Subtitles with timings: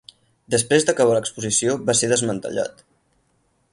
[0.53, 2.83] Després d'acabar l'exposició va ser desmantellat.